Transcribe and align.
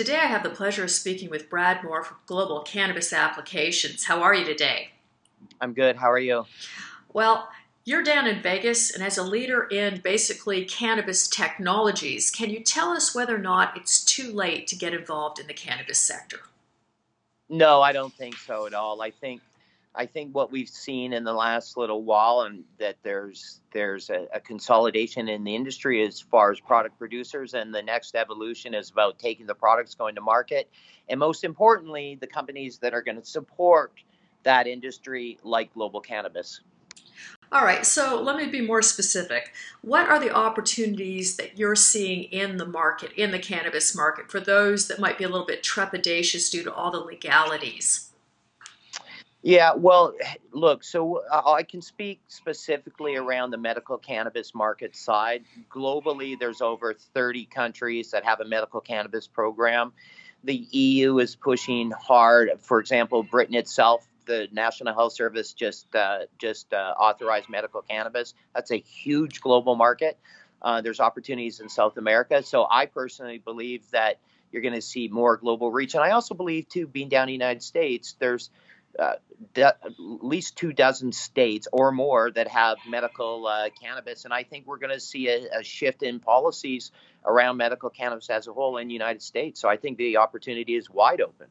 Today 0.00 0.16
I 0.16 0.28
have 0.28 0.42
the 0.42 0.48
pleasure 0.48 0.84
of 0.84 0.90
speaking 0.90 1.28
with 1.28 1.50
Brad 1.50 1.84
Moore 1.84 2.02
from 2.02 2.16
Global 2.24 2.62
Cannabis 2.62 3.12
Applications. 3.12 4.04
How 4.04 4.22
are 4.22 4.34
you 4.34 4.46
today? 4.46 4.92
I'm 5.60 5.74
good. 5.74 5.96
How 5.96 6.10
are 6.10 6.18
you? 6.18 6.46
Well, 7.12 7.50
you're 7.84 8.02
down 8.02 8.26
in 8.26 8.40
Vegas, 8.40 8.90
and 8.90 9.04
as 9.04 9.18
a 9.18 9.22
leader 9.22 9.64
in 9.64 10.00
basically 10.00 10.64
cannabis 10.64 11.28
technologies, 11.28 12.30
can 12.30 12.48
you 12.48 12.60
tell 12.60 12.92
us 12.92 13.14
whether 13.14 13.34
or 13.34 13.40
not 13.40 13.76
it's 13.76 14.02
too 14.02 14.32
late 14.32 14.66
to 14.68 14.74
get 14.74 14.94
involved 14.94 15.38
in 15.38 15.46
the 15.46 15.52
cannabis 15.52 15.98
sector? 15.98 16.38
No, 17.50 17.82
I 17.82 17.92
don't 17.92 18.14
think 18.14 18.38
so 18.38 18.66
at 18.66 18.72
all. 18.72 19.02
I 19.02 19.10
think 19.10 19.42
I 19.94 20.06
think 20.06 20.34
what 20.34 20.52
we've 20.52 20.68
seen 20.68 21.12
in 21.12 21.24
the 21.24 21.32
last 21.32 21.76
little 21.76 22.04
while, 22.04 22.42
and 22.42 22.64
that 22.78 22.96
there's 23.02 23.60
there's 23.72 24.08
a, 24.08 24.26
a, 24.32 24.40
consolidation 24.40 25.28
in 25.28 25.42
the 25.42 25.54
industry 25.54 26.04
as 26.06 26.20
far 26.20 26.52
as 26.52 26.60
product 26.60 26.96
producers, 26.98 27.54
and 27.54 27.74
the 27.74 27.82
next 27.82 28.14
evolution 28.14 28.72
is 28.72 28.90
about 28.90 29.18
taking 29.18 29.46
the 29.46 29.54
products 29.54 29.94
going 29.94 30.14
to 30.14 30.20
market, 30.20 30.70
and 31.08 31.18
most 31.18 31.42
importantly, 31.42 32.16
the 32.20 32.26
companies 32.26 32.78
that 32.78 32.94
are 32.94 33.02
going 33.02 33.20
to 33.20 33.26
support 33.26 33.92
that 34.44 34.68
industry, 34.68 35.38
like 35.42 35.74
Global 35.74 36.00
Cannabis. 36.00 36.60
All 37.52 37.64
right, 37.64 37.84
so 37.84 38.22
let 38.22 38.36
me 38.36 38.46
be 38.46 38.60
more 38.60 38.80
specific. 38.80 39.52
What 39.82 40.08
are 40.08 40.20
the 40.20 40.32
opportunities 40.32 41.36
that 41.36 41.58
you're 41.58 41.74
seeing 41.74 42.24
in 42.24 42.58
the 42.58 42.66
market, 42.66 43.10
in 43.16 43.32
the 43.32 43.40
cannabis 43.40 43.94
market, 43.94 44.30
for 44.30 44.38
those 44.38 44.86
that 44.86 45.00
might 45.00 45.18
be 45.18 45.24
a 45.24 45.28
little 45.28 45.46
bit 45.46 45.64
trepidatious 45.64 46.48
due 46.48 46.62
to 46.62 46.72
all 46.72 46.92
the 46.92 47.00
legalities? 47.00 48.09
Yeah, 49.42 49.72
well, 49.74 50.14
look, 50.52 50.84
so 50.84 51.22
uh, 51.30 51.42
I 51.46 51.62
can 51.62 51.80
speak 51.80 52.20
specifically 52.28 53.16
around 53.16 53.52
the 53.52 53.56
medical 53.56 53.96
cannabis 53.96 54.54
market 54.54 54.94
side. 54.94 55.44
Globally, 55.70 56.38
there's 56.38 56.60
over 56.60 56.92
30 56.92 57.46
countries 57.46 58.10
that 58.10 58.24
have 58.26 58.40
a 58.40 58.44
medical 58.44 58.82
cannabis 58.82 59.26
program. 59.26 59.92
The 60.44 60.54
EU 60.54 61.18
is 61.20 61.36
pushing 61.36 61.90
hard. 61.90 62.50
For 62.60 62.80
example, 62.80 63.22
Britain 63.22 63.54
itself, 63.54 64.06
the 64.26 64.48
National 64.52 64.92
Health 64.94 65.14
Service 65.14 65.54
just 65.54 65.94
uh, 65.94 66.20
just 66.38 66.72
uh, 66.74 66.94
authorized 66.98 67.48
medical 67.48 67.80
cannabis. 67.80 68.34
That's 68.54 68.70
a 68.70 68.78
huge 68.78 69.40
global 69.40 69.74
market. 69.74 70.18
Uh, 70.60 70.82
there's 70.82 71.00
opportunities 71.00 71.60
in 71.60 71.70
South 71.70 71.96
America. 71.96 72.42
So 72.42 72.66
I 72.70 72.84
personally 72.86 73.38
believe 73.38 73.90
that 73.92 74.18
you're 74.52 74.62
going 74.62 74.74
to 74.74 74.82
see 74.82 75.08
more 75.08 75.38
global 75.38 75.72
reach, 75.72 75.94
and 75.94 76.04
I 76.04 76.10
also 76.10 76.34
believe 76.34 76.68
too, 76.68 76.86
being 76.86 77.08
down 77.08 77.22
in 77.22 77.26
the 77.28 77.32
United 77.32 77.62
States, 77.62 78.16
there's 78.18 78.50
uh, 78.98 79.14
de- 79.54 79.64
at 79.64 79.92
least 79.98 80.56
two 80.56 80.72
dozen 80.72 81.12
states 81.12 81.68
or 81.72 81.92
more 81.92 82.30
that 82.30 82.48
have 82.48 82.78
medical 82.88 83.46
uh, 83.46 83.68
cannabis, 83.80 84.24
and 84.24 84.34
I 84.34 84.42
think 84.42 84.66
we're 84.66 84.78
going 84.78 84.92
to 84.92 85.00
see 85.00 85.28
a, 85.28 85.60
a, 85.60 85.62
shift 85.62 86.02
in 86.02 86.20
policies 86.20 86.90
around 87.24 87.56
medical 87.56 87.90
cannabis 87.90 88.30
as 88.30 88.46
a 88.46 88.52
whole 88.52 88.76
in 88.78 88.88
the 88.88 88.94
United 88.94 89.22
States. 89.22 89.60
So 89.60 89.68
I 89.68 89.76
think 89.76 89.98
the 89.98 90.16
opportunity 90.16 90.74
is 90.74 90.90
wide 90.90 91.20
open. 91.20 91.46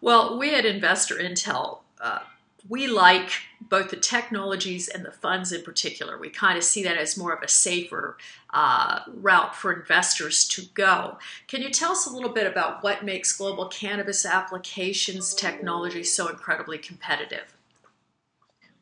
Well, 0.00 0.38
we 0.38 0.54
at 0.54 0.66
Investor 0.66 1.16
Intel 1.16 1.78
uh, 2.00 2.20
we 2.68 2.86
like 2.86 3.30
both 3.60 3.90
the 3.90 3.96
technologies 3.96 4.88
and 4.88 5.04
the 5.04 5.10
funds 5.10 5.52
in 5.52 5.62
particular. 5.62 6.18
We 6.18 6.30
kind 6.30 6.56
of 6.56 6.64
see 6.64 6.82
that 6.84 6.96
as 6.96 7.16
more 7.16 7.32
of 7.32 7.42
a 7.42 7.48
safer 7.48 8.16
uh, 8.50 9.00
route 9.08 9.56
for 9.56 9.72
investors 9.72 10.46
to 10.48 10.62
go. 10.74 11.18
Can 11.48 11.62
you 11.62 11.70
tell 11.70 11.92
us 11.92 12.06
a 12.06 12.10
little 12.10 12.32
bit 12.32 12.46
about 12.46 12.82
what 12.82 13.04
makes 13.04 13.36
global 13.36 13.66
cannabis 13.68 14.24
applications 14.24 15.34
technology 15.34 16.04
so 16.04 16.28
incredibly 16.28 16.78
competitive? 16.78 17.56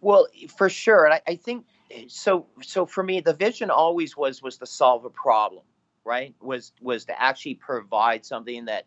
Well, 0.01 0.27
for 0.57 0.69
sure, 0.69 1.05
and 1.05 1.15
I, 1.15 1.23
I 1.27 1.37
think 1.37 1.67
so. 2.09 2.47
So 2.63 2.87
for 2.87 3.03
me, 3.03 3.21
the 3.21 3.35
vision 3.35 3.71
always 3.71 4.17
was 4.17 4.43
was 4.43 4.57
to 4.59 4.67
solve 4.67 5.05
a 5.05 5.11
problem, 5.11 5.65
right? 6.05 6.35
Was 6.41 6.73
was 6.81 7.05
to 7.07 7.21
actually 7.21 7.57
provide 7.57 8.25
something 8.25 8.65
that 8.65 8.87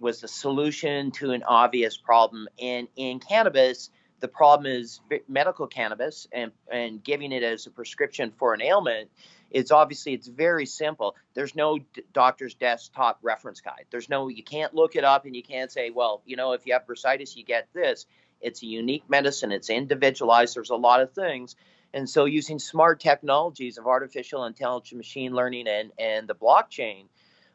was 0.00 0.22
a 0.22 0.28
solution 0.28 1.10
to 1.12 1.30
an 1.30 1.42
obvious 1.44 1.96
problem. 1.96 2.48
And 2.60 2.88
in 2.96 3.20
cannabis, 3.20 3.90
the 4.20 4.28
problem 4.28 4.66
is 4.66 5.00
medical 5.28 5.66
cannabis 5.66 6.26
and, 6.32 6.52
and 6.70 7.02
giving 7.02 7.32
it 7.32 7.42
as 7.42 7.66
a 7.66 7.70
prescription 7.70 8.32
for 8.38 8.54
an 8.54 8.62
ailment 8.62 9.08
it's 9.50 9.70
obviously 9.70 10.14
it's 10.14 10.28
very 10.28 10.66
simple. 10.66 11.16
There's 11.34 11.54
no 11.54 11.78
doctor's 12.12 12.54
desktop 12.54 13.18
reference 13.22 13.60
guide. 13.60 13.86
There's 13.90 14.08
no 14.08 14.28
you 14.28 14.42
can't 14.42 14.74
look 14.74 14.96
it 14.96 15.04
up 15.04 15.24
and 15.24 15.34
you 15.34 15.42
can't 15.42 15.72
say 15.72 15.90
well 15.90 16.22
you 16.26 16.36
know 16.36 16.52
if 16.52 16.66
you 16.66 16.74
have 16.74 16.86
bursitis 16.86 17.36
you 17.36 17.44
get 17.44 17.68
this. 17.72 18.06
It's 18.40 18.62
a 18.62 18.66
unique 18.66 19.04
medicine. 19.08 19.50
It's 19.50 19.70
individualized. 19.70 20.54
There's 20.54 20.70
a 20.70 20.76
lot 20.76 21.00
of 21.00 21.12
things. 21.12 21.56
And 21.92 22.08
so 22.08 22.26
using 22.26 22.58
smart 22.58 23.00
technologies 23.00 23.78
of 23.78 23.86
artificial 23.86 24.44
intelligence 24.44 24.96
machine 24.96 25.32
learning 25.32 25.66
and 25.68 25.92
and 25.98 26.28
the 26.28 26.34
blockchain 26.34 27.04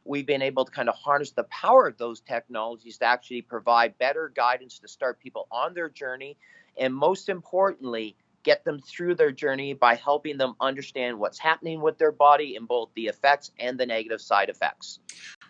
we've 0.05 0.25
been 0.25 0.41
able 0.41 0.65
to 0.65 0.71
kind 0.71 0.89
of 0.89 0.95
harness 0.95 1.31
the 1.31 1.43
power 1.45 1.87
of 1.87 1.97
those 1.97 2.21
technologies 2.21 2.97
to 2.97 3.05
actually 3.05 3.41
provide 3.41 3.97
better 3.97 4.31
guidance 4.35 4.79
to 4.79 4.87
start 4.87 5.19
people 5.19 5.47
on 5.51 5.73
their 5.73 5.89
journey. 5.89 6.37
And 6.77 6.93
most 6.93 7.29
importantly 7.29 8.15
get 8.43 8.63
them 8.65 8.79
through 8.79 9.15
their 9.15 9.31
journey 9.31 9.73
by 9.73 9.95
helping 9.95 10.37
them 10.37 10.55
understand 10.59 11.17
what's 11.17 11.39
happening 11.39 11.81
with 11.81 11.97
their 11.97 12.11
body 12.11 12.55
in 12.55 12.65
both 12.65 12.89
the 12.95 13.07
effects 13.07 13.51
and 13.59 13.79
the 13.79 13.85
negative 13.85 14.21
side 14.21 14.49
effects. 14.49 14.99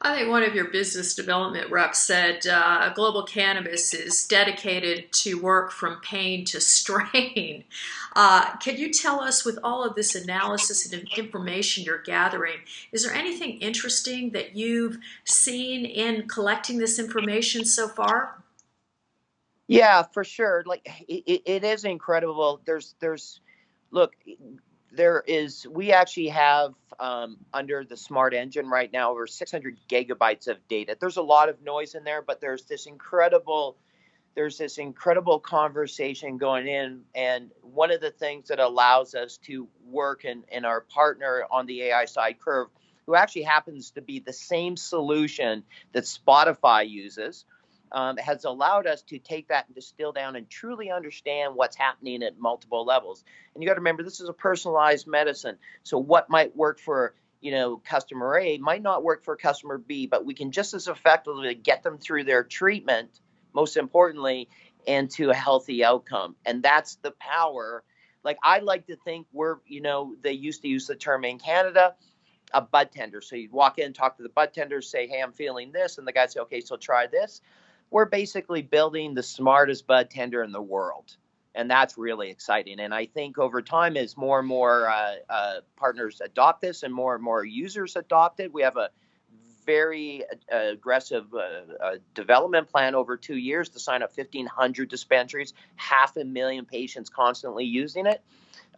I 0.02 0.16
think 0.16 0.30
one 0.30 0.44
of 0.44 0.54
your 0.54 0.70
business 0.70 1.16
development 1.16 1.72
reps 1.72 2.00
said 2.00 2.46
uh, 2.46 2.92
Global 2.94 3.24
Cannabis 3.24 3.94
is 3.94 4.26
dedicated 4.28 5.12
to 5.14 5.42
work 5.42 5.72
from 5.72 6.02
pain 6.02 6.46
to 6.46 6.60
strain. 6.74 7.64
Uh, 8.16 8.56
can 8.58 8.78
you 8.78 8.92
tell 8.92 9.22
us, 9.22 9.46
with 9.46 9.58
all 9.64 9.84
of 9.84 9.96
this 9.96 10.14
analysis 10.14 10.92
and 10.92 11.08
information 11.18 11.84
you're 11.84 12.02
gathering, 12.02 12.58
is 12.92 13.04
there 13.04 13.14
anything 13.14 13.60
interesting 13.60 14.32
that 14.32 14.56
you've 14.56 14.98
seen 15.26 15.86
in 15.86 16.28
collecting 16.28 16.78
this 16.78 17.00
information 17.00 17.66
so 17.66 17.88
far? 17.88 18.43
Yeah, 19.68 20.04
for 20.04 20.24
sure. 20.24 20.64
Like 20.66 20.88
it, 21.08 21.42
it 21.46 21.64
is 21.64 21.86
incredible. 21.86 22.62
There's 22.66 22.96
there's 23.00 23.40
look 23.92 24.14
there 24.92 25.24
is 25.28 25.68
we 25.70 25.92
actually 25.92 26.30
have 26.30 26.74
um, 27.00 27.38
under 27.54 27.84
the 27.84 27.98
smart 27.98 28.34
engine 28.34 28.68
right 28.70 28.92
now 28.92 29.12
over 29.12 29.28
600 29.28 29.78
gigabytes 29.90 30.48
of 30.48 30.58
data 30.68 30.96
there's 31.00 31.18
a 31.18 31.22
lot 31.24 31.50
of 31.50 31.62
noise 31.64 31.96
in 31.96 32.04
there 32.04 32.22
but 32.22 32.40
there's 32.42 32.66
this 32.66 32.86
incredible 32.86 33.78
there's 34.36 34.58
this 34.58 34.78
incredible 34.78 35.40
conversation 35.40 36.38
going 36.38 36.68
in 36.68 37.02
and 37.16 37.52
one 37.62 37.92
of 37.92 38.02
the 38.02 38.12
things 38.12 38.50
that 38.50 38.60
allows 38.60 39.16
us 39.16 39.38
to 39.38 39.68
work 39.88 40.26
in, 40.26 40.44
in 40.52 40.66
our 40.66 40.82
partner 40.82 41.46
on 41.52 41.66
the 41.66 41.84
ai 41.84 42.06
side 42.06 42.38
curve 42.40 42.68
who 43.08 43.16
actually 43.16 43.44
happens 43.44 43.92
to 43.92 44.02
be 44.02 44.20
the 44.20 44.34
same 44.34 44.78
solution 44.78 45.64
that 45.94 46.04
spotify 46.06 46.88
uses 46.90 47.46
um, 47.94 48.18
has 48.18 48.46
allowed 48.46 48.88
us 48.88 49.04
to 49.04 49.20
take 49.20 49.48
that 49.50 49.68
and 49.68 49.76
distill 49.76 50.12
down 50.12 50.36
and 50.36 50.50
truly 50.50 50.92
understand 50.92 51.56
what's 51.56 51.76
happening 51.76 52.24
at 52.24 52.40
multiple 52.40 52.86
levels. 52.86 53.24
And 53.54 53.64
you 53.64 53.70
got 53.70 53.76
to 53.76 53.82
remember, 53.82 54.04
this 54.04 54.20
is 54.20 54.30
a 54.30 54.34
personalized 54.34 55.08
medicine. 55.08 55.58
So 55.84 55.98
what 55.98 56.30
might 56.30 56.56
work 56.56 56.80
for 56.80 57.14
you 57.42 57.52
know 57.52 57.78
customer 57.78 58.40
A 58.40 58.58
might 58.58 58.82
not 58.82 59.04
work 59.04 59.24
for 59.24 59.36
customer 59.36 59.78
B, 59.78 60.08
but 60.08 60.26
we 60.26 60.34
can 60.34 60.52
just 60.52 60.74
as 60.74 60.88
effectively 60.88 61.54
get 61.54 61.84
them 61.84 61.98
through 61.98 62.24
their 62.24 62.44
treatment. 62.44 63.20
Most 63.54 63.78
importantly, 63.78 64.50
into 64.88 65.30
a 65.30 65.36
healthy 65.36 65.84
outcome, 65.84 66.36
and 66.46 66.64
that's 66.64 66.96
the 66.96 67.12
power. 67.12 67.84
Like 68.24 68.38
I 68.42 68.60
like 68.60 68.88
to 68.88 68.96
think 68.96 69.28
we're, 69.34 69.58
you 69.68 69.82
know, 69.82 70.16
they 70.24 70.32
used 70.32 70.62
to 70.64 70.70
use 70.70 70.88
the 70.88 70.96
term 70.96 71.26
in 71.26 71.38
Canada 71.38 71.96
a 72.54 72.62
bud 72.62 72.92
tender. 72.92 73.22
So 73.22 73.36
you'd 73.36 73.52
walk 73.52 73.80
in, 73.80 73.94
talk 73.94 74.18
to 74.18 74.24
the 74.24 74.30
bud 74.30 74.54
tender, 74.54 74.82
say, 74.82 75.08
"Hey, 75.08 75.22
I'm 75.22 75.34
feeling 75.34 75.72
this," 75.72 75.98
and 75.98 76.08
the 76.08 76.14
guy 76.14 76.28
say, 76.28 76.40
"Okay, 76.42 76.62
so 76.62 76.78
try 76.78 77.08
this." 77.08 77.42
We're 77.94 78.06
basically 78.06 78.64
building 78.64 79.14
the 79.14 79.22
smartest 79.22 79.86
bud 79.86 80.10
tender 80.10 80.42
in 80.42 80.52
the 80.52 80.62
world. 80.62 81.16
And 81.54 81.70
that's 81.70 81.96
really 81.96 82.32
exciting. 82.32 82.80
And 82.80 82.92
I 82.92 83.06
think 83.06 83.38
over 83.38 83.62
time, 83.62 83.96
as 83.96 84.18
more 84.18 84.40
and 84.40 84.48
more 84.48 84.90
uh, 84.90 85.16
uh, 85.30 85.54
partners 85.76 86.20
adopt 86.20 86.62
this 86.62 86.82
and 86.82 86.92
more 86.92 87.14
and 87.14 87.24
more 87.24 87.46
users 87.46 87.96
adopt 87.96 88.40
it, 88.40 88.52
we 88.52 88.64
have 88.64 88.78
a 88.78 88.90
very 89.64 90.24
aggressive 90.50 91.26
uh, 91.36 91.86
uh, 91.86 91.96
development 92.16 92.68
plan 92.68 92.96
over 92.96 93.16
two 93.16 93.38
years 93.38 93.70
to 93.70 93.80
sign 93.80 94.02
up 94.02 94.12
1,500 94.18 94.90
dispensaries, 94.90 95.54
half 95.76 96.18
a 96.18 96.26
million 96.26 96.66
patients 96.66 97.12
constantly 97.12 97.64
using 97.64 98.08
it. 98.08 98.24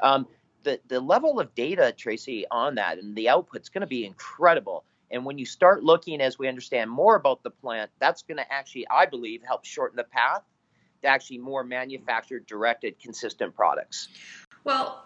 Um, 0.01 0.27
the, 0.63 0.81
the 0.89 1.00
level 1.00 1.39
of 1.39 1.56
data, 1.56 1.94
Tracy, 1.95 2.45
on 2.51 2.75
that 2.75 2.97
and 2.97 3.15
the 3.15 3.29
output 3.29 3.61
is 3.61 3.69
going 3.69 3.81
to 3.81 3.88
be 3.88 4.06
incredible. 4.06 4.83
And 5.12 5.25
when 5.25 5.38
you 5.38 5.46
start 5.46 5.84
looking 5.84 6.22
as 6.22 6.40
we 6.40 6.48
understand 6.48 6.90
more 6.90 7.16
about 7.16 7.44
the 7.44 7.52
plant, 7.52 7.92
that's 8.00 8.24
going 8.24 8.38
to 8.38 8.52
actually, 8.52 8.88
I 8.90 9.06
believe, 9.06 9.44
help 9.44 9.66
shorten 9.66 9.98
the 9.98 10.04
path 10.04 10.42
to 11.02 11.07
actually 11.07 11.38
more 11.38 11.63
manufactured, 11.63 12.46
directed, 12.48 13.00
consistent 13.00 13.56
products. 13.56 14.10
Well, 14.63 15.06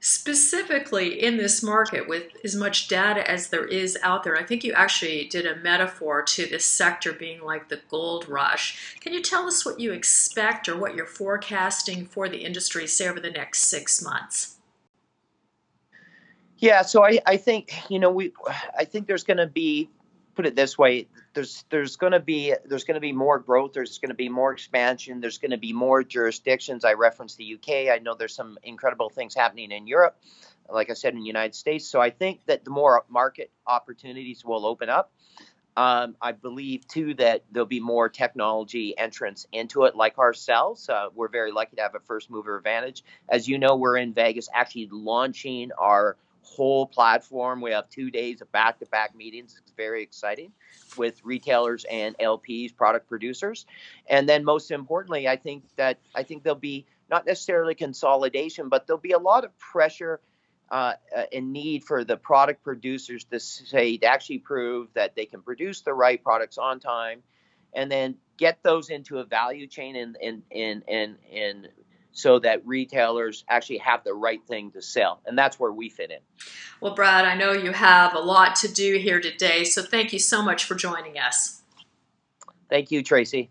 specifically 0.00 1.22
in 1.22 1.36
this 1.36 1.62
market 1.62 2.08
with 2.08 2.24
as 2.44 2.54
much 2.54 2.86
data 2.86 3.28
as 3.28 3.48
there 3.48 3.66
is 3.66 3.98
out 4.02 4.22
there, 4.22 4.36
I 4.36 4.44
think 4.44 4.62
you 4.62 4.72
actually 4.72 5.26
did 5.26 5.46
a 5.46 5.56
metaphor 5.56 6.22
to 6.22 6.46
this 6.46 6.64
sector 6.64 7.12
being 7.12 7.42
like 7.42 7.68
the 7.68 7.80
gold 7.88 8.28
rush. 8.28 8.96
Can 9.00 9.12
you 9.12 9.22
tell 9.22 9.46
us 9.48 9.66
what 9.66 9.80
you 9.80 9.92
expect 9.92 10.68
or 10.68 10.76
what 10.76 10.94
you're 10.94 11.06
forecasting 11.06 12.06
for 12.06 12.28
the 12.28 12.44
industry, 12.44 12.86
say, 12.86 13.08
over 13.08 13.20
the 13.20 13.30
next 13.30 13.62
six 13.62 14.00
months? 14.00 14.55
Yeah, 16.58 16.82
so 16.82 17.04
I, 17.04 17.18
I 17.26 17.36
think 17.36 17.74
you 17.90 17.98
know 17.98 18.10
we 18.10 18.32
I 18.76 18.84
think 18.84 19.06
there's 19.06 19.24
going 19.24 19.36
to 19.36 19.46
be 19.46 19.90
put 20.34 20.46
it 20.46 20.56
this 20.56 20.78
way: 20.78 21.08
there's 21.34 21.64
there's 21.70 21.96
going 21.96 22.12
to 22.12 22.20
be 22.20 22.54
there's 22.64 22.84
going 22.84 22.94
to 22.94 23.00
be 23.00 23.12
more 23.12 23.38
growth. 23.38 23.72
There's 23.74 23.98
going 23.98 24.10
to 24.10 24.14
be 24.14 24.28
more 24.28 24.52
expansion. 24.52 25.20
There's 25.20 25.38
going 25.38 25.50
to 25.50 25.58
be 25.58 25.72
more 25.72 26.02
jurisdictions. 26.02 26.84
I 26.84 26.94
referenced 26.94 27.36
the 27.36 27.54
UK. 27.54 27.94
I 27.94 27.98
know 28.02 28.14
there's 28.14 28.34
some 28.34 28.58
incredible 28.62 29.10
things 29.10 29.34
happening 29.34 29.70
in 29.70 29.86
Europe, 29.86 30.16
like 30.70 30.88
I 30.88 30.94
said 30.94 31.12
in 31.12 31.20
the 31.20 31.26
United 31.26 31.54
States. 31.54 31.86
So 31.86 32.00
I 32.00 32.10
think 32.10 32.44
that 32.46 32.64
the 32.64 32.70
more 32.70 33.04
market 33.08 33.50
opportunities 33.66 34.44
will 34.44 34.64
open 34.64 34.88
up. 34.88 35.12
Um, 35.78 36.16
I 36.22 36.32
believe 36.32 36.88
too 36.88 37.12
that 37.14 37.44
there'll 37.52 37.66
be 37.66 37.80
more 37.80 38.08
technology 38.08 38.96
entrance 38.96 39.46
into 39.52 39.84
it, 39.84 39.94
like 39.94 40.16
ourselves. 40.16 40.88
Uh, 40.88 41.08
we're 41.14 41.28
very 41.28 41.52
lucky 41.52 41.76
to 41.76 41.82
have 41.82 41.94
a 41.94 42.00
first 42.00 42.30
mover 42.30 42.56
advantage. 42.56 43.04
As 43.28 43.46
you 43.46 43.58
know, 43.58 43.76
we're 43.76 43.98
in 43.98 44.14
Vegas 44.14 44.48
actually 44.54 44.88
launching 44.90 45.72
our 45.78 46.16
whole 46.46 46.86
platform. 46.86 47.60
We 47.60 47.72
have 47.72 47.90
two 47.90 48.10
days 48.10 48.40
of 48.40 48.50
back 48.52 48.78
to 48.78 48.86
back 48.86 49.14
meetings. 49.16 49.58
It's 49.60 49.72
very 49.76 50.02
exciting 50.02 50.52
with 50.96 51.20
retailers 51.24 51.84
and 51.90 52.16
LPs, 52.18 52.74
product 52.74 53.08
producers. 53.08 53.66
And 54.06 54.28
then 54.28 54.44
most 54.44 54.70
importantly, 54.70 55.28
I 55.28 55.36
think 55.36 55.64
that 55.76 55.98
I 56.14 56.22
think 56.22 56.44
there'll 56.44 56.58
be 56.58 56.86
not 57.10 57.26
necessarily 57.26 57.74
consolidation, 57.74 58.68
but 58.68 58.86
there'll 58.86 59.00
be 59.00 59.12
a 59.12 59.18
lot 59.18 59.44
of 59.44 59.56
pressure 59.58 60.20
uh, 60.70 60.94
uh, 61.16 61.24
in 61.30 61.52
need 61.52 61.84
for 61.84 62.04
the 62.04 62.16
product 62.16 62.62
producers 62.62 63.24
to 63.24 63.38
say 63.40 63.96
to 63.98 64.06
actually 64.06 64.38
prove 64.38 64.88
that 64.94 65.14
they 65.14 65.26
can 65.26 65.42
produce 65.42 65.82
the 65.82 65.92
right 65.92 66.22
products 66.22 66.58
on 66.58 66.80
time 66.80 67.22
and 67.72 67.90
then 67.90 68.16
get 68.36 68.62
those 68.62 68.90
into 68.90 69.18
a 69.18 69.24
value 69.24 69.66
chain 69.66 69.96
and 69.96 70.16
and 70.22 70.42
and 70.50 70.82
and, 70.88 71.16
and 71.32 71.68
so 72.16 72.38
that 72.38 72.66
retailers 72.66 73.44
actually 73.48 73.76
have 73.76 74.02
the 74.02 74.14
right 74.14 74.40
thing 74.46 74.70
to 74.70 74.80
sell. 74.80 75.20
And 75.26 75.36
that's 75.36 75.60
where 75.60 75.72
we 75.72 75.90
fit 75.90 76.10
in. 76.10 76.18
Well 76.80 76.94
brad 76.94 77.24
i 77.24 77.34
know 77.34 77.52
you 77.52 77.72
have 77.72 78.14
a 78.14 78.18
lot 78.18 78.56
to 78.56 78.68
do 78.68 78.96
here 78.98 79.20
today 79.20 79.64
so 79.64 79.82
thank 79.82 80.12
you 80.12 80.18
so 80.18 80.42
much 80.42 80.64
for 80.64 80.74
joining 80.74 81.18
us. 81.18 81.62
Thank 82.68 82.90
you 82.90 83.02
tracy 83.02 83.50